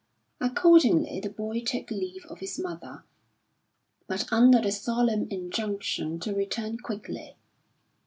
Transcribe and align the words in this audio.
Accordingly 0.39 1.19
the 1.19 1.29
boy 1.29 1.61
took 1.61 1.91
leave 1.91 2.25
of 2.25 2.39
his 2.39 2.57
mother, 2.57 3.03
but 4.07 4.25
under 4.33 4.59
the 4.59 4.71
solemn 4.71 5.27
injunction 5.29 6.19
to 6.21 6.33
return 6.33 6.79
quickly. 6.79 7.37